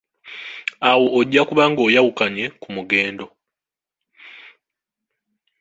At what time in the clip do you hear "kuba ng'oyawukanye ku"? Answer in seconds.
1.49-2.67